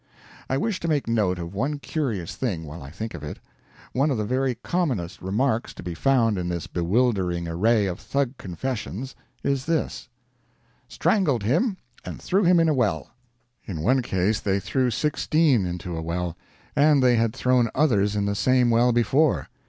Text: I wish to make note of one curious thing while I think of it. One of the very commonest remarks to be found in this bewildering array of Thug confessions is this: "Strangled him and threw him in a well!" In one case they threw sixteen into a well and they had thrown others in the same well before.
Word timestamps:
I 0.49 0.57
wish 0.57 0.79
to 0.79 0.87
make 0.87 1.07
note 1.07 1.37
of 1.37 1.53
one 1.53 1.77
curious 1.77 2.35
thing 2.35 2.63
while 2.65 2.81
I 2.81 2.89
think 2.89 3.13
of 3.13 3.21
it. 3.21 3.37
One 3.93 4.09
of 4.09 4.17
the 4.17 4.25
very 4.25 4.55
commonest 4.55 5.21
remarks 5.21 5.75
to 5.75 5.83
be 5.83 5.93
found 5.93 6.39
in 6.39 6.49
this 6.49 6.65
bewildering 6.65 7.47
array 7.47 7.85
of 7.85 7.99
Thug 7.99 8.35
confessions 8.39 9.13
is 9.43 9.67
this: 9.67 10.09
"Strangled 10.87 11.43
him 11.43 11.77
and 12.03 12.19
threw 12.19 12.43
him 12.43 12.59
in 12.59 12.67
a 12.67 12.73
well!" 12.73 13.11
In 13.65 13.81
one 13.83 14.01
case 14.01 14.39
they 14.39 14.59
threw 14.59 14.89
sixteen 14.89 15.67
into 15.67 15.95
a 15.95 16.01
well 16.01 16.35
and 16.75 17.03
they 17.03 17.15
had 17.15 17.35
thrown 17.35 17.69
others 17.75 18.15
in 18.15 18.25
the 18.25 18.33
same 18.33 18.71
well 18.71 18.91
before. 18.91 19.49